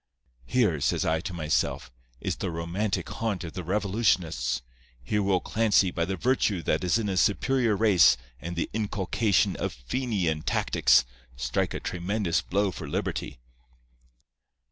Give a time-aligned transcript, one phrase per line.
[0.47, 4.63] 'Here,' says I to myself, 'is the romantic haunt of the revolutionists.
[5.03, 9.55] Here will Clancy, by the virtue that is in a superior race and the inculcation
[9.57, 13.37] of Fenian tactics, strike a tremendous blow for liberty.